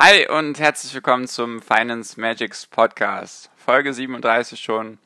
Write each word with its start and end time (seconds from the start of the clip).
Hi 0.00 0.28
und 0.28 0.60
herzlich 0.60 0.94
willkommen 0.94 1.26
zum 1.26 1.60
Finance 1.60 2.20
Magics 2.20 2.66
Podcast. 2.66 3.50
Folge 3.56 3.92
37 3.92 4.60
schon. 4.60 4.98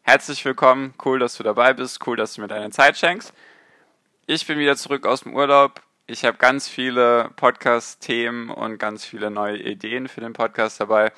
Herzlich 0.00 0.42
willkommen, 0.42 0.94
cool, 1.04 1.18
dass 1.18 1.36
du 1.36 1.42
dabei 1.42 1.74
bist, 1.74 2.06
cool, 2.06 2.16
dass 2.16 2.32
du 2.32 2.40
mir 2.40 2.48
deine 2.48 2.70
Zeit 2.70 2.96
schenkst. 2.96 3.34
Ich 4.24 4.46
bin 4.46 4.58
wieder 4.58 4.74
zurück 4.74 5.04
aus 5.04 5.24
dem 5.24 5.34
Urlaub. 5.34 5.82
Ich 6.06 6.24
habe 6.24 6.38
ganz 6.38 6.66
viele 6.66 7.30
Podcast-Themen 7.36 8.48
und 8.48 8.78
ganz 8.78 9.04
viele 9.04 9.30
neue 9.30 9.58
Ideen 9.58 10.08
für 10.08 10.22
den 10.22 10.32
Podcast 10.32 10.80
dabei. 10.80 11.12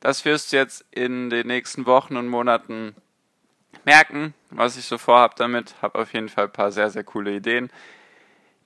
Das 0.00 0.26
wirst 0.26 0.52
du 0.52 0.58
jetzt 0.58 0.84
in 0.90 1.30
den 1.30 1.46
nächsten 1.46 1.86
Wochen 1.86 2.18
und 2.18 2.28
Monaten 2.28 2.94
merken, 3.86 4.34
was 4.50 4.76
ich 4.76 4.84
so 4.84 4.98
vorhabe 4.98 5.36
damit. 5.38 5.74
Habe 5.80 6.00
auf 6.00 6.12
jeden 6.12 6.28
Fall 6.28 6.44
ein 6.44 6.52
paar 6.52 6.70
sehr, 6.70 6.90
sehr 6.90 7.04
coole 7.04 7.34
Ideen, 7.34 7.70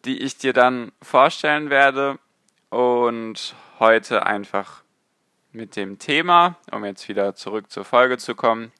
die 0.04 0.18
ich 0.18 0.38
dir 0.38 0.52
dann 0.52 0.90
vorstellen 1.00 1.70
werde 1.70 2.18
und 2.70 3.54
heute 3.78 4.26
einfach 4.26 4.82
mit 5.52 5.76
dem 5.76 5.98
Thema, 5.98 6.56
um 6.72 6.84
jetzt 6.84 7.08
wieder 7.08 7.34
zurück 7.34 7.70
zur 7.70 7.84
Folge 7.84 8.18
zu 8.18 8.34
kommen, 8.34 8.72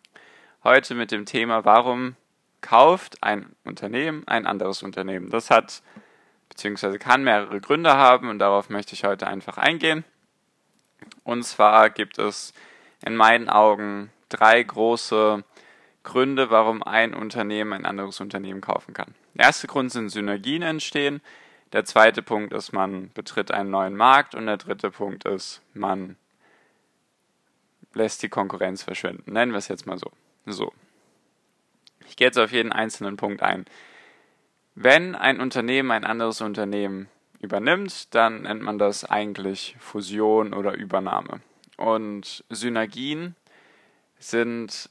heute 0.64 0.94
mit 0.94 1.10
dem 1.10 1.26
Thema, 1.26 1.64
warum 1.64 2.16
kauft 2.60 3.22
ein 3.22 3.54
Unternehmen 3.64 4.26
ein 4.26 4.46
anderes 4.46 4.82
Unternehmen. 4.82 5.30
Das 5.30 5.50
hat 5.50 5.82
bzw. 6.50 6.98
kann 6.98 7.24
mehrere 7.24 7.60
Gründe 7.60 7.94
haben 7.94 8.28
und 8.28 8.38
darauf 8.38 8.70
möchte 8.70 8.94
ich 8.94 9.04
heute 9.04 9.26
einfach 9.26 9.58
eingehen. 9.58 10.04
Und 11.24 11.44
zwar 11.44 11.90
gibt 11.90 12.18
es 12.18 12.52
in 13.04 13.16
meinen 13.16 13.48
Augen 13.48 14.10
drei 14.28 14.62
große 14.62 15.42
Gründe, 16.02 16.50
warum 16.50 16.82
ein 16.82 17.14
Unternehmen 17.14 17.72
ein 17.72 17.86
anderes 17.86 18.20
Unternehmen 18.20 18.60
kaufen 18.60 18.94
kann. 18.94 19.14
Der 19.34 19.46
erste 19.46 19.66
Grund 19.66 19.90
sind 19.90 20.10
Synergien 20.10 20.62
entstehen. 20.62 21.20
Der 21.72 21.84
zweite 21.84 22.22
Punkt 22.22 22.52
ist, 22.52 22.72
man 22.72 23.10
betritt 23.12 23.50
einen 23.50 23.70
neuen 23.70 23.96
Markt 23.96 24.34
und 24.34 24.46
der 24.46 24.56
dritte 24.56 24.90
Punkt 24.90 25.24
ist, 25.24 25.62
man 25.72 26.16
lässt 27.94 28.22
die 28.22 28.28
Konkurrenz 28.28 28.82
verschwinden. 28.82 29.32
Nennen 29.32 29.52
wir 29.52 29.58
es 29.58 29.68
jetzt 29.68 29.86
mal 29.86 29.98
so. 29.98 30.10
So. 30.46 30.72
Ich 32.08 32.16
gehe 32.16 32.26
jetzt 32.26 32.38
auf 32.38 32.52
jeden 32.52 32.72
einzelnen 32.72 33.16
Punkt 33.16 33.42
ein. 33.42 33.66
Wenn 34.74 35.14
ein 35.14 35.40
Unternehmen 35.40 35.90
ein 35.90 36.04
anderes 36.04 36.40
Unternehmen 36.40 37.08
übernimmt, 37.40 38.14
dann 38.14 38.42
nennt 38.42 38.62
man 38.62 38.78
das 38.78 39.04
eigentlich 39.04 39.76
Fusion 39.78 40.52
oder 40.54 40.74
Übernahme. 40.74 41.40
Und 41.76 42.44
Synergien 42.50 43.36
sind 44.18 44.90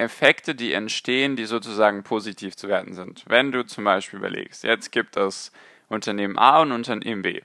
Effekte, 0.00 0.54
die 0.54 0.72
entstehen, 0.72 1.36
die 1.36 1.44
sozusagen 1.44 2.02
positiv 2.02 2.56
zu 2.56 2.68
werten 2.68 2.94
sind. 2.94 3.24
Wenn 3.28 3.52
du 3.52 3.64
zum 3.64 3.84
Beispiel 3.84 4.18
überlegst, 4.18 4.64
jetzt 4.64 4.92
gibt 4.92 5.16
es 5.16 5.52
Unternehmen 5.88 6.38
A 6.38 6.62
und 6.62 6.72
Unternehmen 6.72 7.22
B. 7.22 7.42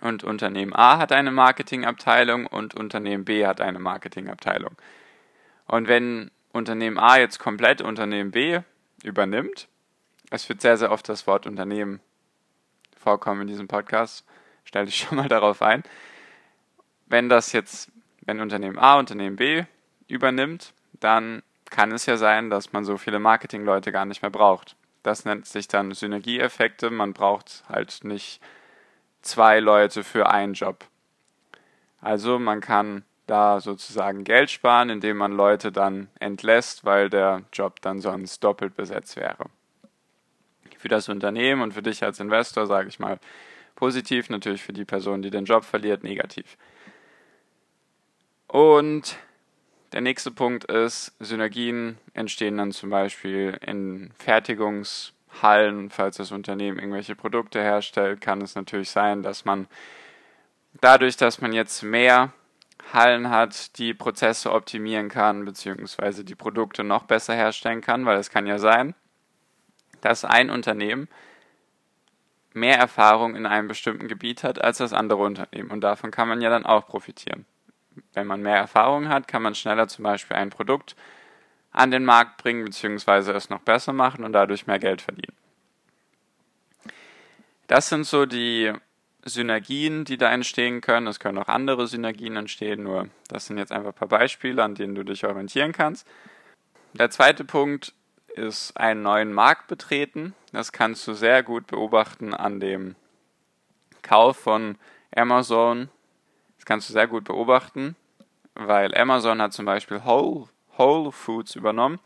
Und 0.00 0.22
Unternehmen 0.22 0.74
A 0.74 0.98
hat 0.98 1.10
eine 1.10 1.32
Marketingabteilung 1.32 2.46
und 2.46 2.74
Unternehmen 2.74 3.24
B 3.24 3.46
hat 3.46 3.60
eine 3.60 3.78
Marketingabteilung. 3.78 4.76
Und 5.66 5.88
wenn 5.88 6.30
Unternehmen 6.52 6.98
A 6.98 7.18
jetzt 7.18 7.38
komplett 7.38 7.80
Unternehmen 7.80 8.30
B 8.30 8.60
übernimmt, 9.02 9.66
es 10.30 10.48
wird 10.48 10.60
sehr, 10.60 10.76
sehr 10.76 10.92
oft 10.92 11.08
das 11.08 11.26
Wort 11.26 11.46
Unternehmen 11.46 12.00
vorkommen 12.96 13.42
in 13.42 13.46
diesem 13.46 13.66
Podcast, 13.66 14.26
stell 14.64 14.84
dich 14.84 14.96
schon 15.08 15.16
mal 15.16 15.28
darauf 15.28 15.62
ein. 15.62 15.82
Wenn 17.06 17.30
das 17.30 17.52
jetzt, 17.52 17.90
wenn 18.20 18.40
Unternehmen 18.40 18.78
A 18.78 18.98
Unternehmen 18.98 19.36
B 19.36 19.64
übernimmt, 20.06 20.74
dann 21.00 21.42
kann 21.70 21.92
es 21.92 22.06
ja 22.06 22.16
sein, 22.16 22.50
dass 22.50 22.72
man 22.72 22.84
so 22.84 22.96
viele 22.96 23.18
Marketingleute 23.18 23.92
gar 23.92 24.04
nicht 24.04 24.22
mehr 24.22 24.30
braucht. 24.30 24.76
Das 25.02 25.24
nennt 25.24 25.46
sich 25.46 25.68
dann 25.68 25.92
Synergieeffekte. 25.92 26.90
Man 26.90 27.12
braucht 27.12 27.64
halt 27.68 28.04
nicht 28.04 28.40
zwei 29.22 29.60
Leute 29.60 30.04
für 30.04 30.28
einen 30.30 30.54
Job. 30.54 30.84
Also 32.00 32.38
man 32.38 32.60
kann 32.60 33.04
da 33.26 33.60
sozusagen 33.60 34.24
Geld 34.24 34.50
sparen, 34.50 34.88
indem 34.88 35.18
man 35.18 35.32
Leute 35.32 35.70
dann 35.70 36.08
entlässt, 36.18 36.84
weil 36.84 37.10
der 37.10 37.42
Job 37.52 37.80
dann 37.82 38.00
sonst 38.00 38.42
doppelt 38.42 38.74
besetzt 38.74 39.16
wäre. 39.16 39.46
Für 40.78 40.88
das 40.88 41.08
Unternehmen 41.08 41.60
und 41.60 41.74
für 41.74 41.82
dich 41.82 42.02
als 42.04 42.20
Investor 42.20 42.66
sage 42.66 42.88
ich 42.88 42.98
mal 42.98 43.18
positiv, 43.74 44.30
natürlich 44.30 44.62
für 44.62 44.72
die 44.72 44.84
Person, 44.84 45.22
die 45.22 45.30
den 45.30 45.44
Job 45.44 45.64
verliert, 45.64 46.02
negativ. 46.02 46.56
Und 48.46 49.18
der 49.92 50.00
nächste 50.02 50.30
Punkt 50.30 50.64
ist, 50.64 51.12
Synergien 51.18 51.98
entstehen 52.12 52.58
dann 52.58 52.72
zum 52.72 52.90
Beispiel 52.90 53.58
in 53.64 54.10
Fertigungshallen. 54.18 55.90
Falls 55.90 56.18
das 56.18 56.30
Unternehmen 56.30 56.78
irgendwelche 56.78 57.16
Produkte 57.16 57.60
herstellt, 57.60 58.20
kann 58.20 58.42
es 58.42 58.54
natürlich 58.54 58.90
sein, 58.90 59.22
dass 59.22 59.44
man 59.44 59.66
dadurch, 60.80 61.16
dass 61.16 61.40
man 61.40 61.52
jetzt 61.52 61.82
mehr 61.82 62.32
Hallen 62.92 63.30
hat, 63.30 63.78
die 63.78 63.94
Prozesse 63.94 64.52
optimieren 64.52 65.08
kann, 65.08 65.44
beziehungsweise 65.44 66.24
die 66.24 66.34
Produkte 66.34 66.84
noch 66.84 67.04
besser 67.04 67.34
herstellen 67.34 67.80
kann, 67.80 68.06
weil 68.06 68.18
es 68.18 68.30
kann 68.30 68.46
ja 68.46 68.58
sein, 68.58 68.94
dass 70.00 70.24
ein 70.24 70.50
Unternehmen 70.50 71.08
mehr 72.52 72.78
Erfahrung 72.78 73.36
in 73.36 73.46
einem 73.46 73.68
bestimmten 73.68 74.08
Gebiet 74.08 74.42
hat 74.42 74.62
als 74.62 74.78
das 74.78 74.92
andere 74.92 75.22
Unternehmen. 75.22 75.70
Und 75.70 75.80
davon 75.82 76.10
kann 76.10 76.28
man 76.28 76.40
ja 76.40 76.50
dann 76.50 76.66
auch 76.66 76.86
profitieren 76.86 77.46
wenn 78.14 78.26
man 78.26 78.42
mehr 78.42 78.56
Erfahrung 78.56 79.08
hat, 79.08 79.28
kann 79.28 79.42
man 79.42 79.54
schneller 79.54 79.88
zum 79.88 80.04
Beispiel 80.04 80.36
ein 80.36 80.50
Produkt 80.50 80.96
an 81.72 81.90
den 81.90 82.04
Markt 82.04 82.38
bringen, 82.42 82.64
beziehungsweise 82.64 83.32
es 83.32 83.50
noch 83.50 83.60
besser 83.60 83.92
machen 83.92 84.24
und 84.24 84.32
dadurch 84.32 84.66
mehr 84.66 84.78
Geld 84.78 85.02
verdienen. 85.02 85.36
Das 87.66 87.88
sind 87.88 88.04
so 88.04 88.26
die 88.26 88.72
Synergien, 89.24 90.04
die 90.04 90.16
da 90.16 90.32
entstehen 90.32 90.80
können. 90.80 91.06
Es 91.06 91.20
können 91.20 91.38
auch 91.38 91.48
andere 91.48 91.86
Synergien 91.86 92.36
entstehen, 92.36 92.82
nur 92.82 93.08
das 93.28 93.46
sind 93.46 93.58
jetzt 93.58 93.72
einfach 93.72 93.90
ein 93.90 93.94
paar 93.94 94.08
Beispiele, 94.08 94.62
an 94.62 94.74
denen 94.74 94.94
du 94.94 95.04
dich 95.04 95.24
orientieren 95.24 95.72
kannst. 95.72 96.06
Der 96.94 97.10
zweite 97.10 97.44
Punkt 97.44 97.92
ist 98.34 98.76
einen 98.76 99.02
neuen 99.02 99.32
Markt 99.32 99.66
betreten. 99.66 100.34
Das 100.52 100.72
kannst 100.72 101.06
du 101.06 101.12
sehr 101.12 101.42
gut 101.42 101.66
beobachten 101.66 102.32
an 102.32 102.60
dem 102.60 102.96
Kauf 104.02 104.38
von 104.38 104.78
Amazon 105.14 105.90
kannst 106.68 106.90
du 106.90 106.92
sehr 106.92 107.06
gut 107.06 107.24
beobachten, 107.24 107.96
weil 108.54 108.94
Amazon 108.94 109.40
hat 109.40 109.54
zum 109.54 109.64
Beispiel 109.64 110.04
Whole, 110.04 110.48
Whole 110.76 111.12
Foods 111.12 111.56
übernommen. 111.56 111.98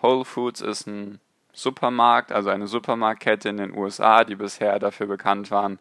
Whole 0.00 0.24
Foods 0.24 0.62
ist 0.62 0.86
ein 0.86 1.20
Supermarkt, 1.52 2.32
also 2.32 2.48
eine 2.48 2.68
Supermarktkette 2.68 3.50
in 3.50 3.58
den 3.58 3.76
USA, 3.76 4.24
die 4.24 4.34
bisher 4.34 4.78
dafür 4.78 5.06
bekannt 5.06 5.50
waren, 5.50 5.78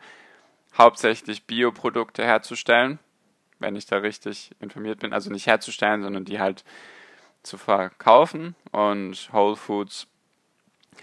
hauptsächlich 0.78 1.46
Bioprodukte 1.46 2.26
herzustellen, 2.26 3.00
wenn 3.60 3.78
ich 3.78 3.86
da 3.86 3.98
richtig 3.98 4.52
informiert 4.60 5.00
bin. 5.00 5.14
Also 5.14 5.32
nicht 5.32 5.48
herzustellen, 5.48 6.04
sondern 6.04 6.26
die 6.26 6.40
halt 6.40 6.66
zu 7.44 7.58
verkaufen. 7.58 8.56
Und 8.72 9.32
Whole 9.32 9.56
Foods 9.56 10.06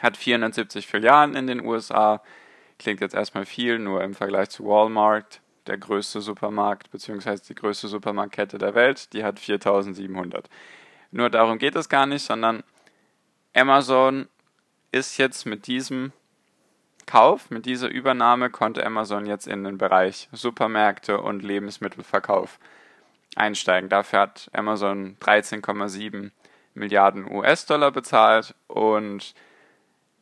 hat 0.03 0.19
470 0.19 0.87
Filialen 0.87 1.35
in 1.37 1.47
den 1.47 1.65
USA. 1.65 2.23
Klingt 2.79 3.01
jetzt 3.01 3.15
erstmal 3.15 3.47
viel, 3.47 3.79
nur 3.79 4.05
im 4.05 4.13
Vergleich 4.13 4.51
zu 4.51 4.67
Walmart 4.67 5.41
der 5.67 5.79
größte 5.79 6.21
Supermarkt 6.21 6.91
bzw. 6.91 7.39
die 7.49 7.55
größte 7.55 7.89
Supermarktkette 7.89 8.59
der 8.59 8.75
Welt, 8.75 9.13
die 9.13 9.25
hat 9.25 9.39
4700. 9.39 10.49
Nur 11.11 11.31
darum 11.31 11.59
geht 11.59 11.77
es 11.77 11.89
gar 11.89 12.07
nicht, 12.07 12.23
sondern 12.23 12.63
Amazon 13.55 14.29
ist 14.93 15.17
jetzt 15.19 15.47
mit 15.47 15.67
diesem 15.67 16.13
Kauf, 17.07 17.51
mit 17.51 17.67
dieser 17.67 17.89
Übernahme 17.89 18.51
konnte 18.51 18.85
Amazon 18.85 19.27
jetzt 19.27 19.47
in 19.47 19.63
den 19.65 19.79
Bereich 19.79 20.29
Supermärkte 20.33 21.21
und 21.21 21.43
Lebensmittelverkauf 21.43 22.59
einsteigen. 23.37 23.89
Dafür 23.89 24.21
hat 24.21 24.51
Amazon 24.53 25.17
13,7 25.21 26.31
Milliarden 26.75 27.31
US-Dollar 27.31 27.93
bezahlt 27.93 28.55
und 28.67 29.35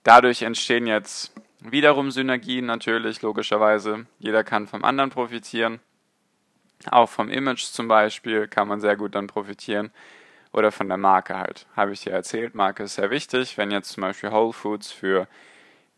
dadurch 0.03 0.43
entstehen 0.43 0.87
jetzt 0.87 1.33
Wiederum 1.65 2.11
Synergien 2.11 2.67
natürlich, 2.67 3.23
logischerweise. 3.23 4.07
Jeder 4.19 4.43
kann 4.43 4.67
vom 4.67 4.85
anderen 4.85 5.11
profitieren. 5.11 5.81
Auch 6.91 7.09
vom 7.09 7.29
Image 7.29 7.63
zum 7.63 7.87
Beispiel 7.87 8.49
kann 8.49 8.67
man 8.67 8.81
sehr 8.81 8.97
gut 8.97 9.15
dann 9.15 9.29
profitieren. 9.29 9.93
Oder 10.53 10.73
von 10.73 10.89
der 10.89 10.99
Marke 10.99 11.39
halt. 11.39 11.67
Habe 11.77 11.93
ich 11.93 12.03
dir 12.03 12.13
erzählt, 12.13 12.55
Marke 12.55 12.83
ist 12.83 12.97
sehr 12.97 13.11
wichtig. 13.11 13.57
Wenn 13.57 13.71
jetzt 13.71 13.91
zum 13.91 14.03
Beispiel 14.03 14.33
Whole 14.33 14.53
Foods 14.53 14.91
für 14.91 15.29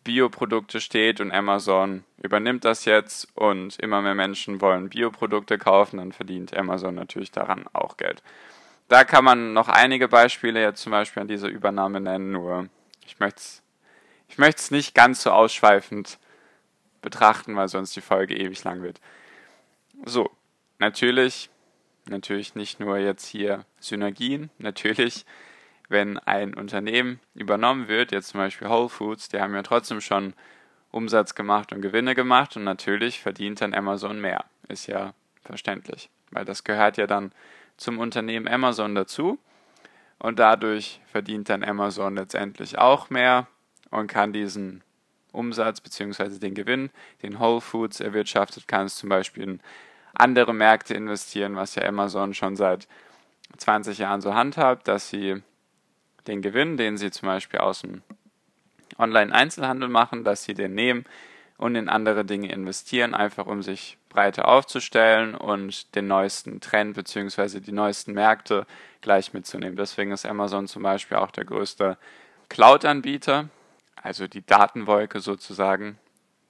Bioprodukte 0.05 0.81
steht 0.81 1.20
und 1.20 1.32
Amazon 1.32 2.05
übernimmt 2.22 2.67
das 2.67 2.84
jetzt 2.84 3.26
und 3.34 3.78
immer 3.81 4.02
mehr 4.02 4.14
Menschen 4.14 4.60
wollen 4.60 4.90
Bioprodukte 4.90 5.56
kaufen, 5.56 5.96
dann 5.96 6.12
verdient 6.12 6.55
Amazon 6.55 6.94
natürlich 6.94 7.32
daran 7.32 7.64
auch 7.72 7.96
Geld. 7.96 8.22
Da 8.88 9.05
kann 9.05 9.25
man 9.25 9.55
noch 9.55 9.69
einige 9.69 10.08
Beispiele 10.08 10.60
jetzt 10.60 10.82
zum 10.82 10.93
Beispiel 10.93 11.22
an 11.22 11.28
dieser 11.28 11.49
Übernahme 11.49 12.02
nennen, 12.02 12.32
nur 12.32 12.69
ich 13.06 13.19
möchte 13.19 13.38
es 13.38 13.63
ich 14.34 14.38
möcht's 14.38 14.72
nicht 14.72 14.96
ganz 14.96 15.22
so 15.22 15.31
ausschweifend 15.31 16.19
betrachten, 17.02 17.54
weil 17.54 17.69
sonst 17.69 17.94
die 17.94 18.00
Folge 18.00 18.36
ewig 18.36 18.64
lang 18.64 18.82
wird. 18.82 19.00
So, 20.04 20.28
natürlich, 20.81 21.50
natürlich 22.06 22.56
nicht 22.56 22.81
nur 22.81 22.98
jetzt 22.98 23.26
hier 23.26 23.64
Synergien, 23.78 24.50
natürlich, 24.58 25.25
wenn 25.88 26.19
ein 26.19 26.52
Unternehmen 26.54 27.20
übernommen 27.36 27.86
wird, 27.86 28.10
jetzt 28.10 28.31
zum 28.31 28.40
Beispiel 28.40 28.69
Whole 28.69 28.88
Foods, 28.88 29.28
die 29.28 29.38
haben 29.38 29.54
ja 29.54 29.62
trotzdem 29.62 30.00
schon 30.00 30.34
Umsatz 30.90 31.36
gemacht 31.36 31.72
und 31.72 31.81
Gewinne 31.81 32.16
gemacht 32.16 32.56
und 32.56 32.64
natürlich 32.64 33.20
verdient 33.20 33.60
dann 33.60 33.72
Amazon 33.72 34.20
mehr. 34.20 34.44
Ist 34.66 34.88
ja 34.88 35.14
verständlich, 35.42 36.10
weil 36.32 36.44
das 36.44 36.64
gehört 36.64 36.96
ja 36.96 37.06
dann 37.06 37.31
zum 37.76 38.00
Unternehmen 38.00 38.48
Amazon 38.48 38.96
dazu 38.96 39.38
und 40.19 40.40
dadurch 40.40 41.00
verdient 41.06 41.50
dann 41.50 41.62
Amazon 41.62 42.16
letztendlich 42.16 42.78
auch 42.78 43.10
mehr 43.10 43.46
und 43.94 44.08
kann 44.08 44.32
diesen 44.32 44.82
Umsatz 45.32 45.81
bzw. 45.81 46.38
den 46.38 46.55
Gewinn, 46.55 46.91
den 47.23 47.41
Whole 47.41 47.61
Foods 47.61 48.00
erwirtschaftet, 48.00 48.69
kann 48.69 48.87
es 48.87 48.96
zum 48.96 49.08
Beispiel 49.08 49.43
in 49.43 49.61
andere 50.14 50.55
Märkte 50.55 50.94
investieren, 50.94 51.56
was 51.56 51.75
ja 51.75 51.85
Amazon 51.85 52.35
schon 52.35 52.56
seit 52.56 52.87
20 53.56 53.99
Jahren 53.99 54.20
so 54.20 54.35
handhabt, 54.35 54.88
dass 54.88 55.11
sie 55.11 55.43
den 56.26 56.41
Gewinn, 56.41 56.76
den 56.76 56.96
sie 56.96 57.11
zum 57.11 57.26
Beispiel 57.26 57.61
aus 57.61 57.82
dem 57.82 58.02
Online-Einzelhandel 58.99 59.88
machen, 59.88 60.25
dass 60.25 60.44
sie 60.44 60.55
den 60.55 60.75
nehmen 60.75 61.05
und 61.56 61.75
in 61.75 61.88
andere 61.88 62.25
Dinge 62.25 62.50
investieren, 62.50 63.14
einfach 63.14 63.46
um 63.46 63.62
sich 63.62 63.99
breiter 64.08 64.49
aufzustellen 64.49 65.35
und 65.35 65.94
den 65.94 66.06
neuesten 66.06 66.61
Trend 66.61 66.94
bzw. 66.94 67.61
die 67.61 67.73
neuesten 67.73 68.12
Märkte 68.12 68.67
gleich 69.00 69.32
mitzunehmen. 69.35 69.76
Deswegen 69.76 70.12
ist 70.12 70.26
Amazon 70.26 70.69
zum 70.69 70.82
Beispiel 70.82 71.17
auch 71.17 71.31
der 71.31 71.44
größte 71.44 71.99
Cloud-Anbieter, 72.49 73.49
also 74.02 74.26
die 74.26 74.44
Datenwolke 74.44 75.20
sozusagen. 75.20 75.99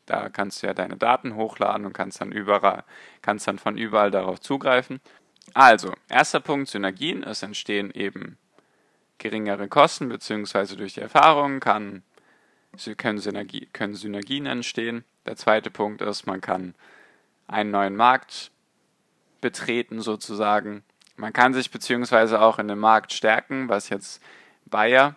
Da 0.06 0.28
kannst 0.28 0.62
du 0.62 0.66
ja 0.66 0.74
deine 0.74 0.96
Daten 0.96 1.34
hochladen 1.34 1.86
und 1.86 1.92
kannst 1.92 2.20
dann 2.20 2.32
überall, 2.32 2.84
kannst 3.22 3.48
dann 3.48 3.58
von 3.58 3.78
überall 3.78 4.10
darauf 4.10 4.40
zugreifen. 4.40 5.00
Also, 5.52 5.92
erster 6.08 6.40
Punkt, 6.40 6.68
Synergien. 6.68 7.22
Es 7.22 7.42
entstehen 7.42 7.90
eben 7.90 8.38
geringere 9.18 9.68
Kosten, 9.68 10.08
beziehungsweise 10.08 10.76
durch 10.76 10.94
die 10.94 11.00
Erfahrung 11.00 11.60
kann, 11.60 12.02
können, 12.96 13.18
Synergie, 13.18 13.68
können 13.72 13.94
Synergien 13.94 14.46
entstehen. 14.46 15.04
Der 15.26 15.36
zweite 15.36 15.70
Punkt 15.70 16.02
ist, 16.02 16.26
man 16.26 16.40
kann 16.40 16.74
einen 17.46 17.70
neuen 17.70 17.96
Markt 17.96 18.50
betreten 19.40 20.00
sozusagen. 20.00 20.82
Man 21.16 21.32
kann 21.32 21.54
sich 21.54 21.70
beziehungsweise 21.70 22.40
auch 22.40 22.58
in 22.58 22.68
dem 22.68 22.78
Markt 22.80 23.12
stärken, 23.12 23.68
was 23.68 23.88
jetzt 23.88 24.22
Bayer 24.66 25.16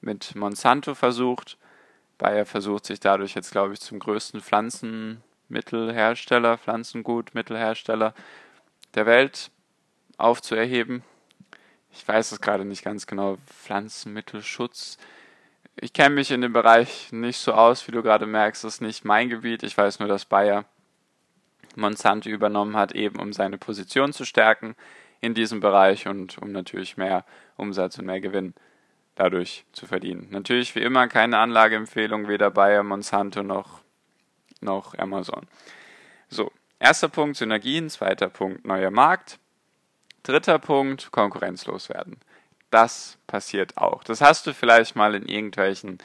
mit 0.00 0.34
Monsanto 0.34 0.94
versucht. 0.94 1.56
Bayer 2.18 2.44
versucht 2.44 2.84
sich 2.84 3.00
dadurch 3.00 3.34
jetzt, 3.34 3.52
glaube 3.52 3.72
ich, 3.72 3.80
zum 3.80 4.00
größten 4.00 4.40
Pflanzenmittelhersteller, 4.40 6.58
Pflanzengutmittelhersteller 6.58 8.12
der 8.94 9.06
Welt 9.06 9.52
aufzuerheben. 10.16 11.04
Ich 11.92 12.06
weiß 12.06 12.32
es 12.32 12.40
gerade 12.40 12.64
nicht 12.64 12.84
ganz 12.84 13.06
genau. 13.06 13.36
Pflanzenmittelschutz. 13.46 14.98
Ich 15.76 15.92
kenne 15.92 16.16
mich 16.16 16.32
in 16.32 16.40
dem 16.40 16.52
Bereich 16.52 17.12
nicht 17.12 17.38
so 17.38 17.52
aus, 17.52 17.86
wie 17.86 17.92
du 17.92 18.02
gerade 18.02 18.26
merkst. 18.26 18.64
Das 18.64 18.74
ist 18.74 18.80
nicht 18.80 19.04
mein 19.04 19.28
Gebiet. 19.28 19.62
Ich 19.62 19.78
weiß 19.78 20.00
nur, 20.00 20.08
dass 20.08 20.24
Bayer 20.24 20.64
Monsanto 21.76 22.28
übernommen 22.28 22.76
hat, 22.76 22.90
eben 22.92 23.20
um 23.20 23.32
seine 23.32 23.58
Position 23.58 24.12
zu 24.12 24.24
stärken 24.24 24.74
in 25.20 25.34
diesem 25.34 25.60
Bereich 25.60 26.08
und 26.08 26.38
um 26.38 26.50
natürlich 26.50 26.96
mehr 26.96 27.24
Umsatz 27.56 27.96
und 27.98 28.06
mehr 28.06 28.20
Gewinn 28.20 28.54
dadurch 29.18 29.64
zu 29.72 29.86
verdienen. 29.86 30.28
Natürlich 30.30 30.74
wie 30.76 30.80
immer 30.80 31.08
keine 31.08 31.38
Anlageempfehlung, 31.38 32.28
weder 32.28 32.50
Bayer, 32.50 32.84
Monsanto 32.84 33.42
noch, 33.42 33.80
noch 34.60 34.96
Amazon. 34.96 35.46
So, 36.28 36.52
erster 36.78 37.08
Punkt 37.08 37.36
Synergien, 37.36 37.90
zweiter 37.90 38.28
Punkt 38.28 38.64
neuer 38.64 38.92
Markt, 38.92 39.40
dritter 40.22 40.60
Punkt 40.60 41.10
konkurrenzlos 41.10 41.88
werden. 41.88 42.18
Das 42.70 43.18
passiert 43.26 43.76
auch. 43.76 44.04
Das 44.04 44.20
hast 44.20 44.46
du 44.46 44.54
vielleicht 44.54 44.94
mal 44.94 45.14
in 45.16 45.26
irgendwelchen 45.26 45.98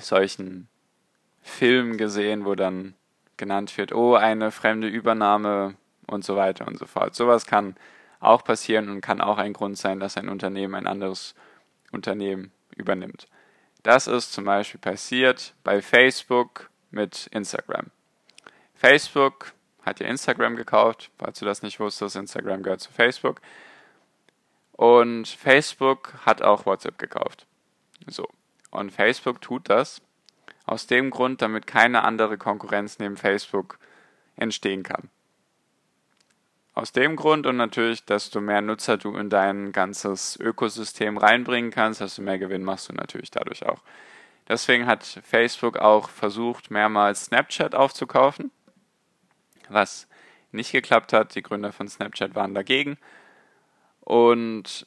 solchen 0.00 0.68
Filmen 1.40 1.98
gesehen, 1.98 2.44
wo 2.44 2.56
dann 2.56 2.94
genannt 3.36 3.76
wird, 3.78 3.92
oh, 3.92 4.14
eine 4.16 4.50
fremde 4.50 4.88
Übernahme 4.88 5.76
und 6.08 6.24
so 6.24 6.34
weiter 6.36 6.66
und 6.66 6.78
so 6.78 6.86
fort. 6.86 7.14
Sowas 7.14 7.46
kann 7.46 7.76
auch 8.18 8.42
passieren 8.42 8.88
und 8.88 9.00
kann 9.02 9.20
auch 9.20 9.38
ein 9.38 9.52
Grund 9.52 9.78
sein, 9.78 10.00
dass 10.00 10.16
ein 10.16 10.28
Unternehmen 10.28 10.74
ein 10.74 10.86
anderes 10.86 11.34
Unternehmen 11.92 12.52
übernimmt. 12.76 13.28
Das 13.82 14.06
ist 14.06 14.32
zum 14.32 14.44
Beispiel 14.44 14.80
passiert 14.80 15.54
bei 15.64 15.80
Facebook 15.80 16.70
mit 16.90 17.28
Instagram. 17.28 17.86
Facebook 18.74 19.52
hat 19.82 20.00
ja 20.00 20.06
Instagram 20.06 20.56
gekauft, 20.56 21.10
falls 21.18 21.38
du 21.38 21.44
das 21.44 21.62
nicht 21.62 21.80
wusstest, 21.80 22.16
Instagram 22.16 22.62
gehört 22.62 22.80
zu 22.80 22.92
Facebook. 22.92 23.40
Und 24.72 25.28
Facebook 25.28 26.14
hat 26.24 26.42
auch 26.42 26.66
WhatsApp 26.66 26.98
gekauft. 26.98 27.46
So. 28.06 28.28
Und 28.70 28.92
Facebook 28.92 29.40
tut 29.40 29.68
das 29.68 30.00
aus 30.64 30.86
dem 30.86 31.10
Grund, 31.10 31.42
damit 31.42 31.66
keine 31.66 32.04
andere 32.04 32.38
Konkurrenz 32.38 32.98
neben 32.98 33.16
Facebook 33.16 33.78
entstehen 34.36 34.82
kann. 34.82 35.10
Aus 36.80 36.92
dem 36.92 37.14
Grund 37.14 37.46
und 37.46 37.58
natürlich, 37.58 38.06
desto 38.06 38.40
mehr 38.40 38.62
Nutzer 38.62 38.96
du 38.96 39.14
in 39.14 39.28
dein 39.28 39.70
ganzes 39.70 40.40
Ökosystem 40.40 41.18
reinbringen 41.18 41.70
kannst, 41.70 42.00
desto 42.00 42.22
mehr 42.22 42.38
Gewinn 42.38 42.64
machst 42.64 42.88
du 42.88 42.94
natürlich 42.94 43.30
dadurch 43.30 43.66
auch. 43.66 43.82
Deswegen 44.48 44.86
hat 44.86 45.04
Facebook 45.04 45.76
auch 45.76 46.08
versucht, 46.08 46.70
mehrmals 46.70 47.26
Snapchat 47.26 47.74
aufzukaufen, 47.74 48.50
was 49.68 50.08
nicht 50.52 50.72
geklappt 50.72 51.12
hat. 51.12 51.34
Die 51.34 51.42
Gründer 51.42 51.70
von 51.70 51.86
Snapchat 51.86 52.34
waren 52.34 52.54
dagegen. 52.54 52.96
Und 54.00 54.86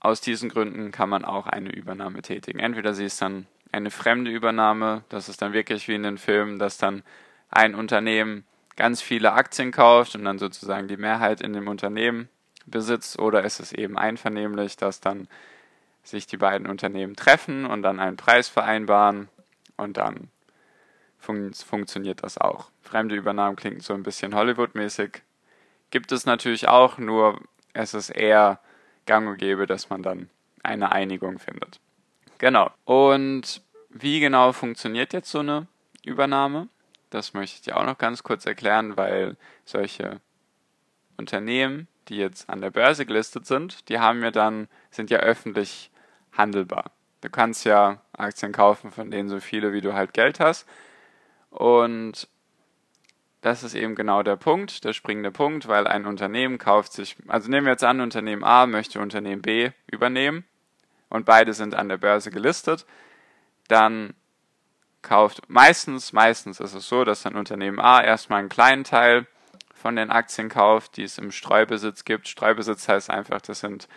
aus 0.00 0.20
diesen 0.20 0.50
Gründen 0.50 0.92
kann 0.92 1.08
man 1.08 1.24
auch 1.24 1.46
eine 1.46 1.70
Übernahme 1.70 2.20
tätigen. 2.20 2.58
Entweder 2.58 2.92
sie 2.92 3.06
ist 3.06 3.22
dann 3.22 3.46
eine 3.72 3.90
fremde 3.90 4.30
Übernahme, 4.30 5.02
das 5.08 5.30
ist 5.30 5.40
dann 5.40 5.54
wirklich 5.54 5.88
wie 5.88 5.94
in 5.94 6.02
den 6.02 6.18
Filmen, 6.18 6.58
dass 6.58 6.76
dann 6.76 7.02
ein 7.48 7.74
Unternehmen 7.74 8.44
ganz 8.76 9.00
viele 9.02 9.32
Aktien 9.32 9.72
kauft 9.72 10.14
und 10.14 10.24
dann 10.24 10.38
sozusagen 10.38 10.88
die 10.88 10.96
Mehrheit 10.96 11.40
in 11.40 11.52
dem 11.52 11.68
Unternehmen 11.68 12.28
besitzt, 12.66 13.18
oder 13.18 13.44
ist 13.44 13.60
es 13.60 13.72
eben 13.72 13.96
einvernehmlich, 13.96 14.76
dass 14.76 15.00
dann 15.00 15.28
sich 16.02 16.26
die 16.26 16.36
beiden 16.36 16.66
Unternehmen 16.66 17.16
treffen 17.16 17.64
und 17.66 17.82
dann 17.82 18.00
einen 18.00 18.16
Preis 18.16 18.48
vereinbaren 18.48 19.28
und 19.76 19.96
dann 19.96 20.28
fun 21.18 21.52
funktioniert 21.52 22.22
das 22.22 22.38
auch. 22.38 22.70
Fremde 22.82 23.16
Übernahmen 23.16 23.56
klingt 23.56 23.82
so 23.82 23.94
ein 23.94 24.02
bisschen 24.02 24.34
Hollywood-mäßig. 24.34 25.22
Gibt 25.90 26.12
es 26.12 26.26
natürlich 26.26 26.68
auch, 26.68 26.98
nur 26.98 27.40
es 27.72 27.94
ist 27.94 28.10
eher 28.10 28.60
gang 29.06 29.28
und 29.28 29.38
gäbe, 29.38 29.66
dass 29.66 29.90
man 29.90 30.02
dann 30.02 30.30
eine 30.62 30.92
Einigung 30.92 31.38
findet. 31.38 31.80
Genau. 32.38 32.70
Und 32.84 33.62
wie 33.90 34.20
genau 34.20 34.52
funktioniert 34.52 35.12
jetzt 35.12 35.30
so 35.30 35.40
eine 35.40 35.66
Übernahme? 36.04 36.68
Das 37.16 37.32
möchte 37.32 37.56
ich 37.56 37.62
dir 37.62 37.78
auch 37.78 37.86
noch 37.86 37.96
ganz 37.96 38.22
kurz 38.22 38.44
erklären, 38.44 38.98
weil 38.98 39.38
solche 39.64 40.20
Unternehmen, 41.16 41.88
die 42.08 42.18
jetzt 42.18 42.50
an 42.50 42.60
der 42.60 42.68
Börse 42.68 43.06
gelistet 43.06 43.46
sind, 43.46 43.88
die 43.88 43.98
haben 43.98 44.22
ja 44.22 44.30
dann, 44.30 44.68
sind 44.90 45.08
ja 45.08 45.20
öffentlich 45.20 45.90
handelbar. 46.36 46.90
Du 47.22 47.30
kannst 47.30 47.64
ja 47.64 48.02
Aktien 48.12 48.52
kaufen, 48.52 48.90
von 48.90 49.10
denen 49.10 49.30
so 49.30 49.40
viele, 49.40 49.72
wie 49.72 49.80
du 49.80 49.94
halt 49.94 50.12
Geld 50.12 50.40
hast. 50.40 50.68
Und 51.48 52.28
das 53.40 53.62
ist 53.62 53.74
eben 53.74 53.94
genau 53.94 54.22
der 54.22 54.36
Punkt, 54.36 54.84
der 54.84 54.92
springende 54.92 55.30
Punkt, 55.30 55.68
weil 55.68 55.86
ein 55.86 56.04
Unternehmen 56.04 56.58
kauft 56.58 56.92
sich, 56.92 57.16
also 57.28 57.48
nehmen 57.48 57.64
wir 57.64 57.72
jetzt 57.72 57.84
an, 57.84 58.02
Unternehmen 58.02 58.44
A 58.44 58.66
möchte 58.66 59.00
Unternehmen 59.00 59.40
B 59.40 59.70
übernehmen 59.90 60.44
und 61.08 61.24
beide 61.24 61.54
sind 61.54 61.74
an 61.74 61.88
der 61.88 61.96
Börse 61.96 62.30
gelistet, 62.30 62.84
dann 63.68 64.12
kauft. 65.06 65.42
Meistens, 65.48 66.12
meistens 66.12 66.60
ist 66.60 66.74
es 66.74 66.88
so, 66.88 67.04
dass 67.04 67.24
ein 67.26 67.36
Unternehmen 67.36 67.80
A 67.80 68.02
erstmal 68.02 68.40
einen 68.40 68.48
kleinen 68.48 68.84
Teil 68.84 69.26
von 69.72 69.96
den 69.96 70.10
Aktien 70.10 70.48
kauft, 70.48 70.96
die 70.96 71.04
es 71.04 71.18
im 71.18 71.30
Streubesitz 71.30 72.04
gibt. 72.04 72.28
Streubesitz 72.28 72.88
heißt 72.88 73.08
einfach, 73.08 73.40
das 73.40 73.60
sind 73.60 73.88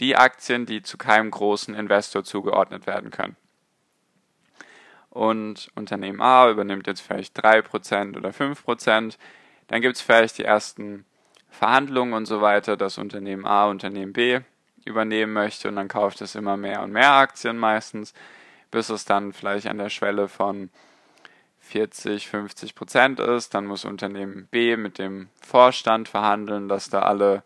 die 0.00 0.16
Aktien, 0.16 0.66
die 0.66 0.82
zu 0.82 0.96
keinem 0.96 1.30
großen 1.30 1.74
Investor 1.74 2.24
zugeordnet 2.24 2.86
werden 2.86 3.10
können. 3.10 3.36
Und 5.10 5.68
Unternehmen 5.74 6.20
A 6.20 6.48
übernimmt 6.48 6.86
jetzt 6.86 7.00
vielleicht 7.00 7.38
3% 7.38 8.16
oder 8.16 8.30
5%. 8.30 9.16
Dann 9.66 9.80
gibt 9.80 9.96
es 9.96 10.02
vielleicht 10.02 10.38
die 10.38 10.44
ersten 10.44 11.04
Verhandlungen 11.50 12.14
und 12.14 12.26
so 12.26 12.40
weiter, 12.40 12.76
dass 12.76 12.96
Unternehmen 12.96 13.44
A 13.44 13.66
Unternehmen 13.66 14.12
B 14.12 14.40
übernehmen 14.84 15.32
möchte 15.32 15.68
und 15.68 15.76
dann 15.76 15.88
kauft 15.88 16.20
es 16.22 16.34
immer 16.34 16.56
mehr 16.56 16.82
und 16.82 16.92
mehr 16.92 17.12
Aktien 17.12 17.58
meistens 17.58 18.14
bis 18.72 18.88
es 18.88 19.04
dann 19.04 19.32
vielleicht 19.32 19.68
an 19.68 19.78
der 19.78 19.90
Schwelle 19.90 20.26
von 20.26 20.70
40, 21.60 22.28
50 22.28 22.74
Prozent 22.74 23.20
ist. 23.20 23.54
Dann 23.54 23.66
muss 23.66 23.84
Unternehmen 23.84 24.48
B 24.50 24.76
mit 24.76 24.98
dem 24.98 25.28
Vorstand 25.40 26.08
verhandeln, 26.08 26.68
dass 26.68 26.90
da 26.90 27.02
alle 27.02 27.44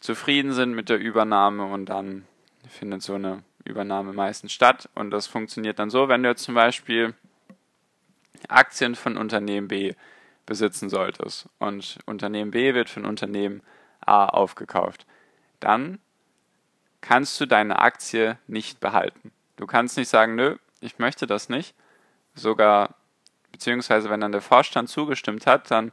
zufrieden 0.00 0.52
sind 0.52 0.74
mit 0.74 0.88
der 0.88 0.98
Übernahme 0.98 1.64
und 1.64 1.86
dann 1.86 2.24
findet 2.68 3.02
so 3.02 3.14
eine 3.14 3.42
Übernahme 3.64 4.12
meistens 4.12 4.52
statt. 4.52 4.88
Und 4.94 5.10
das 5.10 5.26
funktioniert 5.26 5.78
dann 5.78 5.90
so, 5.90 6.08
wenn 6.08 6.22
du 6.22 6.30
jetzt 6.30 6.44
zum 6.44 6.54
Beispiel 6.54 7.14
Aktien 8.48 8.94
von 8.94 9.16
Unternehmen 9.16 9.68
B 9.68 9.94
besitzen 10.46 10.88
solltest 10.88 11.48
und 11.58 11.98
Unternehmen 12.06 12.52
B 12.52 12.74
wird 12.74 12.88
von 12.88 13.04
Unternehmen 13.04 13.60
A 14.00 14.26
aufgekauft, 14.26 15.04
dann 15.60 15.98
kannst 17.00 17.40
du 17.40 17.46
deine 17.46 17.80
Aktie 17.80 18.38
nicht 18.46 18.80
behalten. 18.80 19.32
Du 19.58 19.66
kannst 19.66 19.96
nicht 19.96 20.08
sagen, 20.08 20.36
nö, 20.36 20.56
ich 20.80 20.98
möchte 20.98 21.26
das 21.26 21.48
nicht. 21.48 21.74
Sogar, 22.34 22.94
beziehungsweise 23.50 24.08
wenn 24.08 24.20
dann 24.20 24.32
der 24.32 24.40
Vorstand 24.40 24.88
zugestimmt 24.88 25.46
hat, 25.46 25.70
dann 25.70 25.92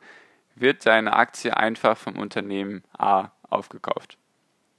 wird 0.54 0.86
deine 0.86 1.14
Aktie 1.14 1.58
einfach 1.58 1.98
vom 1.98 2.18
Unternehmen 2.18 2.84
A 2.98 3.32
aufgekauft. 3.50 4.18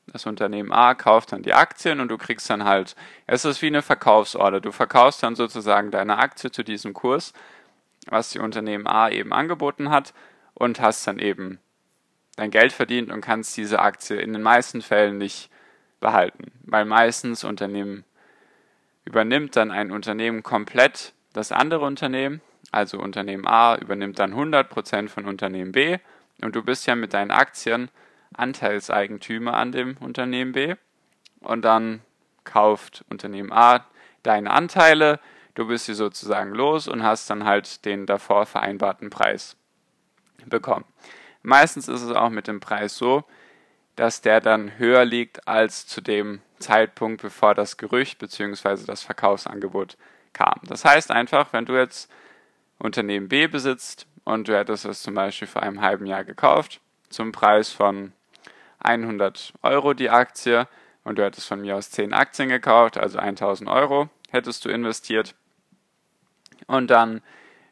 Das 0.07 0.25
Unternehmen 0.25 0.73
A 0.73 0.95
kauft 0.95 1.33
dann 1.33 1.43
die 1.43 1.53
Aktien 1.53 1.99
und 1.99 2.09
du 2.09 2.17
kriegst 2.17 2.49
dann 2.49 2.65
halt, 2.65 2.95
es 3.27 3.45
ist 3.45 3.61
wie 3.61 3.67
eine 3.67 3.83
Verkaufsorder. 3.83 4.61
Du 4.61 4.71
verkaufst 4.71 5.21
dann 5.25 5.35
sozusagen 5.35 5.91
deine 5.91 6.19
Aktie 6.19 6.53
zu 6.53 6.63
diesem 6.63 6.95
Kurs, 6.95 7.33
was 8.07 8.31
die 8.31 8.39
Unternehmen 8.39 8.87
A 8.87 9.11
eben 9.11 9.33
angeboten 9.33 9.91
hat 9.91 10.15
und 10.55 10.81
hast 10.81 11.05
dann 11.09 11.19
eben 11.19 11.59
dein 12.37 12.53
Geld 12.53 12.73
verdient 12.73 13.11
und 13.11 13.21
kannst 13.21 13.57
diese 13.57 13.81
Aktie 13.81 14.17
in 14.17 14.33
den 14.33 14.43
meisten 14.43 14.81
Fällen 14.81 15.19
nicht 15.19 15.51
behalten, 15.99 16.53
weil 16.63 16.85
meistens 16.85 17.43
Unternehmen 17.43 18.05
übernimmt 19.07 19.57
dann 19.57 19.71
ein 19.71 19.91
Unternehmen 19.91 20.43
komplett 20.43 21.15
das 21.33 21.53
andere 21.53 21.85
Unternehmen, 21.87 22.43
also 22.73 22.99
Unternehmen 22.99 23.47
A 23.47 23.77
übernimmt 23.77 24.19
dann 24.19 24.35
100% 24.35 25.09
von 25.09 25.25
Unternehmen 25.25 25.73
B 25.73 25.99
und 26.43 26.55
du 26.55 26.63
bist 26.63 26.87
ja 26.87 26.95
mit 26.95 27.15
deinen 27.15 27.31
Aktien 27.31 27.89
Anteilseigentümer 28.35 29.55
an 29.55 29.73
dem 29.73 29.97
Unternehmen 29.99 30.53
B 30.53 30.75
und 31.41 31.65
dann 31.65 32.03
kauft 32.45 33.05
Unternehmen 33.09 33.53
A 33.53 33.87
deine 34.23 34.51
Anteile, 34.51 35.21
du 35.55 35.69
bist 35.69 35.87
sie 35.87 35.95
sozusagen 35.95 36.53
los 36.53 36.89
und 36.89 37.03
hast 37.03 37.31
dann 37.31 37.45
halt 37.45 37.85
den 37.85 38.07
davor 38.07 38.45
vereinbarten 38.45 39.09
Preis 39.09 39.57
bekommen. 40.47 40.85
Meistens 41.43 41.89
ist 41.89 42.03
es 42.03 42.11
auch 42.11 42.31
mit 42.31 42.49
dem 42.49 42.61
Preis 42.61 42.97
so, 42.97 43.25
dass 43.95 44.21
der 44.21 44.41
dann 44.41 44.79
höher 44.79 45.05
liegt 45.05 45.47
als 45.47 45.87
zu 45.87 46.01
dem 46.01 46.43
Zeitpunkt, 46.59 47.23
bevor 47.23 47.55
das 47.55 47.77
Gerücht 47.77 48.19
bzw. 48.19 48.85
das 48.87 49.03
Verkaufsangebot 49.03 49.97
kam. 50.33 50.61
Das 50.65 50.85
heißt 50.85 51.11
einfach, 51.11 51.53
wenn 51.53 51.65
du 51.65 51.75
jetzt 51.75 52.11
Unternehmen 52.79 53.29
B 53.29 53.47
besitzt 53.47 54.07
und 54.25 54.49
du 54.49 54.57
hättest 54.57 54.85
es 54.85 55.03
zum 55.03 55.15
Beispiel 55.15 55.49
vor 55.49 55.63
einem 55.63 55.81
halben 55.81 56.07
Jahr 56.07 56.25
gekauft, 56.25 56.81
zum 57.09 57.33
Preis 57.33 57.71
von 57.71 58.13
100 58.81 59.55
Euro 59.63 59.95
die 59.95 60.11
Aktie 60.11 60.69
und 61.05 61.19
du 61.19 61.25
hättest 61.25 61.47
von 61.49 61.61
mir 61.61 61.77
aus 61.77 61.91
10 61.91 62.13
Aktien 62.13 62.49
gekauft, 62.49 62.99
also 62.99 63.19
1000 63.19 63.71
Euro 63.71 64.09
hättest 64.31 64.65
du 64.65 64.69
investiert. 64.69 65.35
Und 66.67 66.91
dann 66.91 67.23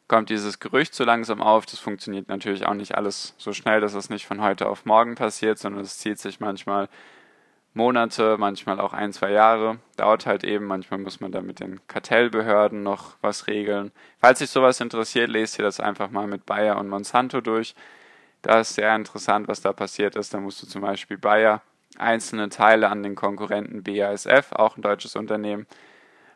kommt 0.07 0.29
dieses 0.29 0.59
Gerücht 0.59 0.93
so 0.93 1.03
langsam 1.03 1.41
auf. 1.41 1.65
Das 1.65 1.79
funktioniert 1.79 2.29
natürlich 2.29 2.65
auch 2.65 2.73
nicht 2.73 2.95
alles 2.95 3.33
so 3.37 3.53
schnell, 3.53 3.81
dass 3.81 3.93
es 3.93 4.09
nicht 4.09 4.25
von 4.25 4.41
heute 4.41 4.67
auf 4.67 4.85
morgen 4.85 5.15
passiert, 5.15 5.57
sondern 5.57 5.83
es 5.83 5.97
zieht 5.97 6.19
sich 6.19 6.39
manchmal 6.39 6.89
Monate, 7.75 8.37
manchmal 8.39 8.79
auch 8.79 8.93
ein, 8.93 9.11
zwei 9.11 9.31
Jahre. 9.31 9.79
Dauert 9.97 10.25
halt 10.25 10.43
eben. 10.45 10.65
Manchmal 10.65 10.99
muss 10.99 11.19
man 11.19 11.31
da 11.31 11.41
mit 11.41 11.59
den 11.59 11.85
Kartellbehörden 11.87 12.83
noch 12.83 13.17
was 13.21 13.47
regeln. 13.47 13.91
Falls 14.17 14.39
sich 14.39 14.49
sowas 14.49 14.79
interessiert, 14.79 15.29
lest 15.29 15.59
ihr 15.59 15.65
das 15.65 15.81
einfach 15.81 16.09
mal 16.09 16.25
mit 16.25 16.45
Bayer 16.45 16.77
und 16.77 16.87
Monsanto 16.87 17.41
durch. 17.41 17.75
Das 18.41 18.69
ist 18.69 18.75
sehr 18.75 18.95
interessant, 18.95 19.49
was 19.49 19.61
da 19.61 19.73
passiert 19.73 20.15
ist. 20.15 20.33
Da 20.33 20.39
musst 20.39 20.61
du 20.63 20.67
zum 20.67 20.81
Beispiel 20.81 21.17
Bayer 21.17 21.61
einzelne 21.97 22.47
Teile 22.47 22.89
an 22.89 23.03
den 23.03 23.15
Konkurrenten 23.15 23.83
BASF, 23.83 24.53
auch 24.53 24.77
ein 24.77 24.81
deutsches 24.81 25.15
Unternehmen, 25.15 25.67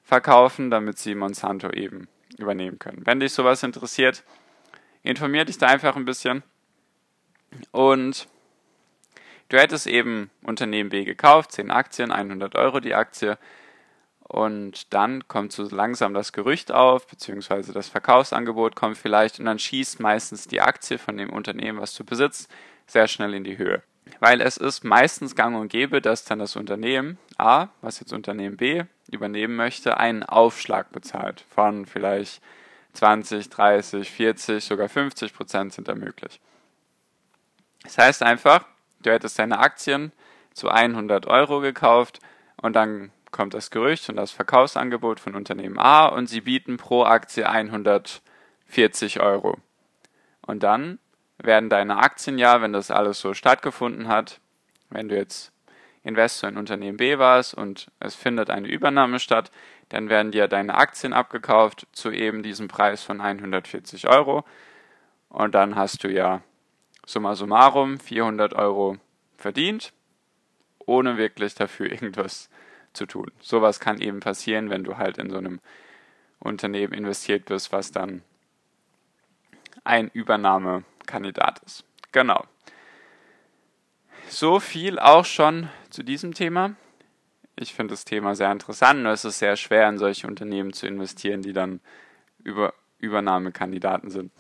verkaufen, 0.04 0.70
damit 0.70 0.98
sie 0.98 1.16
Monsanto 1.16 1.70
eben 1.70 2.10
übernehmen 2.38 2.80
können. 2.80 3.06
Wenn 3.06 3.22
dich 3.22 3.34
sowas 3.34 3.64
interessiert, 3.64 4.24
informier 5.04 5.46
dich 5.46 5.58
da 5.58 5.68
einfach 5.68 5.96
ein 5.96 6.06
bisschen. 6.06 6.44
Und 7.72 8.28
du 9.50 9.58
hättest 9.58 9.88
eben 9.88 10.30
Unternehmen 10.44 10.90
B 10.90 11.04
gekauft, 11.04 11.52
10 11.52 11.72
Aktien, 11.72 12.12
100 12.12 12.56
Euro 12.56 12.80
die 12.80 12.96
Aktie. 12.96 13.38
Und 14.22 14.94
dann 14.94 15.28
kommt 15.28 15.52
so 15.52 15.64
langsam 15.64 16.14
das 16.14 16.34
Gerücht 16.34 16.72
auf, 16.72 17.08
beziehungsweise 17.08 17.74
das 17.74 17.90
Verkaufsangebot 17.90 18.76
kommt 18.76 18.98
vielleicht 18.98 19.40
und 19.40 19.46
dann 19.46 19.58
schießt 19.58 20.00
meistens 20.00 20.48
die 20.48 20.62
Aktie 20.62 21.00
von 21.00 21.18
dem 21.18 21.32
Unternehmen, 21.32 21.82
was 21.82 21.96
du 21.96 22.04
besitzt, 22.04 22.50
sehr 22.86 23.08
schnell 23.08 23.34
in 23.34 23.44
die 23.44 23.58
Höhe. 23.58 23.82
Weil 24.20 24.42
es 24.42 24.58
ist 24.58 24.84
meistens 24.84 25.36
gang 25.36 25.60
und 25.60 25.70
gäbe, 25.70 26.00
dass 26.00 26.26
dann 26.26 26.40
das 26.40 26.56
Unternehmen 26.56 27.18
A, 27.38 27.70
was 27.82 28.00
jetzt 28.00 28.14
Unternehmen 28.14 28.58
B 28.58 28.84
übernehmen 29.12 29.56
möchte, 29.56 29.98
einen 29.98 30.24
Aufschlag 30.24 30.92
bezahlt 30.92 31.44
von 31.50 31.88
vielleicht 31.88 32.42
20, 32.94 33.50
30, 33.50 34.12
40, 34.12 34.64
sogar 34.64 34.90
50 34.90 35.34
Prozent 35.34 35.74
sind 35.74 35.88
da 35.88 35.96
möglich. 35.96 36.40
Das 37.84 37.98
heißt 37.98 38.24
einfach, 38.24 38.66
du 39.02 39.12
hättest 39.12 39.40
deine 39.40 39.60
Aktien 39.60 40.12
zu 40.54 40.70
100 40.70 41.28
Euro 41.28 41.62
gekauft 41.62 42.20
und 42.62 42.76
dann 42.76 43.12
kommt 43.32 43.54
das 43.54 43.72
Gerücht 43.72 44.10
und 44.10 44.16
das 44.16 44.32
Verkaufsangebot 44.32 45.20
von 45.20 45.36
Unternehmen 45.36 45.78
A 45.78 46.08
und 46.08 46.28
sie 46.28 46.42
bieten 46.42 46.78
pro 46.78 47.04
Aktie 47.04 47.48
140 47.48 49.20
Euro. 49.20 49.58
Und 50.42 50.64
dann 50.64 51.00
werden 51.38 51.70
deine 51.70 51.98
Aktien 51.98 52.38
ja, 52.38 52.62
wenn 52.62 52.74
das 52.74 52.92
alles 52.92 53.20
so 53.20 53.34
stattgefunden 53.34 54.08
hat, 54.08 54.40
wenn 54.90 55.10
du 55.10 55.16
jetzt 55.16 55.52
Investor 56.04 56.50
in 56.50 56.58
Unternehmen 56.58 56.98
B 56.98 57.18
warst 57.18 57.54
und 57.54 57.92
es 58.00 58.16
findet 58.16 58.50
eine 58.50 58.68
Übernahme 58.68 59.20
statt, 59.20 59.52
dann 59.90 60.10
werden 60.10 60.32
dir 60.32 60.48
deine 60.48 60.76
Aktien 60.76 61.14
abgekauft 61.14 61.88
zu 61.92 62.12
eben 62.12 62.44
diesem 62.44 62.68
Preis 62.68 63.04
von 63.04 63.22
140 63.22 64.08
Euro 64.08 64.44
und 65.30 65.54
dann 65.56 65.76
hast 65.76 66.04
du 66.04 66.10
ja 66.10 66.42
summa 67.10 67.36
summarum 67.36 68.00
400 68.00 68.54
Euro 68.54 68.98
verdient, 69.36 69.94
ohne 70.78 71.18
wirklich 71.18 71.56
dafür 71.56 71.92
irgendwas 71.92 72.50
zu 72.94 73.08
tun. 73.08 73.32
Sowas 73.40 73.80
kann 73.80 74.00
eben 74.00 74.20
passieren, 74.20 74.70
wenn 74.70 74.84
du 74.84 74.98
halt 74.98 75.18
in 75.18 75.32
so 75.32 75.38
einem 75.38 75.60
Unternehmen 76.40 76.94
investiert 76.94 77.46
bist, 77.46 77.72
was 77.72 77.92
dann 77.92 78.22
ein 79.84 80.10
Übernahmekandidat 80.10 81.60
ist. 81.66 81.84
Genau. 82.12 82.46
So 84.28 84.60
viel 84.60 85.00
auch 85.00 85.26
schon 85.26 85.70
zu 85.90 86.04
diesem 86.04 86.36
Thema. 86.36 86.76
Ich 87.56 87.74
finde 87.74 87.94
das 87.94 88.06
Thema 88.06 88.36
sehr 88.36 88.52
interessant, 88.52 89.02
nur 89.02 89.14
es 89.14 89.26
ist 89.26 89.40
sehr 89.40 89.56
schwer, 89.56 89.90
in 89.90 89.98
solche 89.98 90.28
Unternehmen 90.28 90.74
zu 90.74 90.86
investieren, 90.86 91.42
die 91.42 91.54
dann 91.54 91.82
über 92.44 92.74
Übernahmekandidaten 93.00 94.12
sind. 94.12 94.32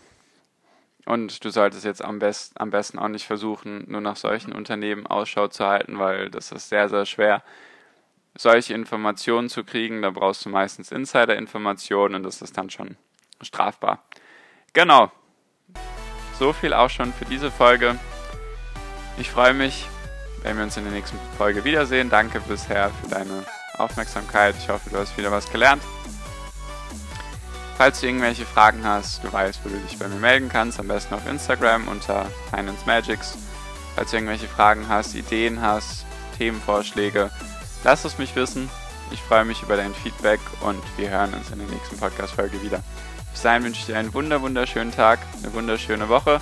Und 1.09 1.43
du 1.43 1.49
solltest 1.49 1.85
jetzt 1.85 2.03
am, 2.05 2.19
best, 2.19 2.61
am 2.61 2.69
besten 2.69 2.99
auch 2.99 3.07
nicht 3.07 3.25
versuchen, 3.25 3.83
nur 3.87 3.99
nach 3.99 4.15
solchen 4.15 4.53
Unternehmen 4.53 5.07
Ausschau 5.07 5.47
zu 5.47 5.65
halten, 5.65 5.97
weil 5.97 6.29
das 6.29 6.51
ist 6.51 6.69
sehr, 6.69 6.87
sehr 6.87 7.07
schwer, 7.07 7.41
solche 8.35 8.75
Informationen 8.75 9.49
zu 9.49 9.63
kriegen. 9.63 10.03
Da 10.03 10.11
brauchst 10.11 10.45
du 10.45 10.49
meistens 10.49 10.91
Insider-Informationen 10.91 12.13
und 12.13 12.21
das 12.21 12.43
ist 12.43 12.55
dann 12.59 12.69
schon 12.69 12.95
strafbar. 13.41 14.03
Genau. 14.73 15.11
So 16.37 16.53
viel 16.53 16.75
auch 16.75 16.91
schon 16.91 17.11
für 17.11 17.25
diese 17.25 17.49
Folge. 17.49 17.97
Ich 19.17 19.31
freue 19.31 19.55
mich, 19.55 19.87
wenn 20.43 20.57
wir 20.57 20.63
uns 20.63 20.77
in 20.77 20.83
der 20.83 20.93
nächsten 20.93 21.17
Folge 21.39 21.63
wiedersehen. 21.63 22.11
Danke 22.11 22.39
bisher 22.39 22.91
für 22.91 23.09
deine 23.09 23.47
Aufmerksamkeit. 23.79 24.53
Ich 24.59 24.69
hoffe, 24.69 24.91
du 24.91 24.97
hast 24.97 25.17
wieder 25.17 25.31
was 25.31 25.51
gelernt. 25.51 25.81
Falls 27.79 28.01
du 28.01 28.07
irgendwelche 28.07 28.45
Fragen 28.45 28.83
hast, 28.83 29.23
du 29.23 29.31
weißt, 29.31 29.61
wo 29.63 29.69
du 29.69 29.77
dich 29.77 29.97
bei 29.97 30.09
mir 30.09 30.19
melden 30.19 30.49
kannst, 30.49 30.81
am 30.81 30.89
besten 30.89 31.13
auf 31.13 31.25
Instagram 31.25 31.87
unter 31.87 32.27
Finance 32.53 32.85
Magics. 32.85 33.37
Falls 33.95 34.11
du 34.11 34.17
irgendwelche 34.17 34.49
Fragen 34.49 34.89
hast, 34.89 35.15
Ideen 35.15 35.61
hast, 35.61 36.05
Themenvorschläge, 36.37 37.31
lass 37.85 38.03
es 38.03 38.17
mich 38.17 38.35
wissen. 38.35 38.69
Ich 39.11 39.21
freue 39.21 39.45
mich 39.45 39.63
über 39.63 39.77
dein 39.77 39.93
Feedback 39.93 40.41
und 40.59 40.83
wir 40.97 41.09
hören 41.09 41.33
uns 41.33 41.51
in 41.51 41.59
der 41.59 41.69
nächsten 41.69 41.97
Podcast-Folge 41.97 42.61
wieder. 42.61 42.83
Bis 43.31 43.43
dahin 43.43 43.63
wünsche 43.63 43.79
ich 43.79 43.85
dir 43.85 43.97
einen 43.97 44.13
wunder 44.13 44.41
wunderschönen 44.41 44.91
Tag, 44.91 45.19
eine 45.41 45.53
wunderschöne 45.53 46.09
Woche 46.09 46.41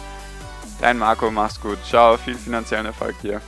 Dein 0.80 0.98
Marco, 0.98 1.32
mach's 1.32 1.60
gut. 1.60 1.80
Ciao, 1.86 2.18
viel 2.18 2.36
finanziellen 2.36 2.86
Erfolg 2.86 3.20
dir. 3.22 3.42